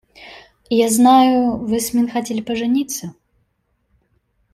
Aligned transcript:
Я 0.75 0.87
знаю, 0.89 1.51
вы 1.67 1.79
с 1.79 1.93
Мин 1.93 2.09
хотели 2.09 2.41
пожениться. 2.41 3.13